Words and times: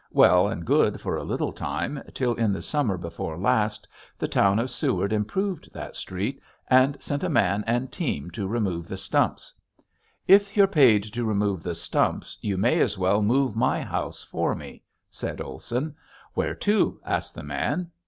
Well 0.09 0.47
and 0.47 0.65
good 0.65 0.99
for 0.99 1.15
a 1.15 1.23
little 1.23 1.53
time 1.53 2.01
till 2.15 2.33
in 2.33 2.51
the 2.51 2.63
summer 2.63 2.97
before 2.97 3.37
last 3.37 3.87
the 4.17 4.27
town 4.27 4.57
of 4.57 4.71
Seward 4.71 5.13
improved 5.13 5.71
that 5.73 5.95
street 5.95 6.41
and 6.67 6.99
sent 6.99 7.23
a 7.23 7.29
man 7.29 7.63
and 7.67 7.91
team 7.91 8.31
to 8.31 8.47
remove 8.47 8.87
the 8.87 8.97
stumps. 8.97 9.53
"If 10.25 10.57
you're 10.57 10.65
paid 10.65 11.03
to 11.03 11.23
remove 11.23 11.61
the 11.61 11.75
stumps 11.75 12.35
you 12.41 12.57
may 12.57 12.79
as 12.79 12.97
well 12.97 13.21
move 13.21 13.55
my 13.55 13.81
house 13.83 14.23
for 14.23 14.55
me," 14.55 14.81
said 15.11 15.39
Olson. 15.39 15.95
"Where 16.33 16.55
to?" 16.55 16.99
asked 17.05 17.35
the 17.35 17.43
man. 17.43 17.91